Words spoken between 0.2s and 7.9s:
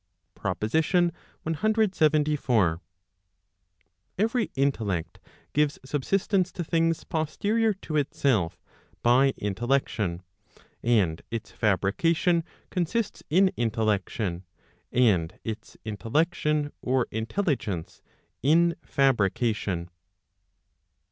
PROPOSITION CLXXIV. Every intellect gives subsistence to things posterior